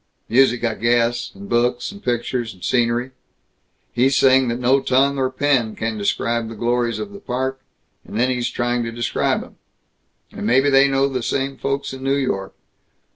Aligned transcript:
Music, 0.29 0.63
I 0.63 0.73
guess, 0.73 1.29
and 1.35 1.47
books 1.47 1.91
and 1.91 2.03
pictures 2.03 2.55
and 2.55 2.63
scenery. 2.63 3.11
He's 3.93 4.17
saying 4.17 4.47
that 4.47 4.57
no 4.57 4.79
tongue 4.81 5.19
or 5.19 5.29
pen 5.29 5.75
can 5.75 5.95
describe 5.95 6.49
the 6.49 6.55
glories 6.55 6.97
of 6.97 7.11
the 7.11 7.19
Park, 7.19 7.61
and 8.03 8.19
then 8.19 8.31
he's 8.31 8.49
trying 8.49 8.81
to 8.83 8.91
describe 8.91 9.43
'em. 9.43 9.57
And 10.31 10.47
maybe 10.47 10.71
they 10.71 10.87
know 10.87 11.07
the 11.07 11.21
same 11.21 11.55
folks 11.55 11.93
in 11.93 12.01
New 12.01 12.15
York. 12.17 12.55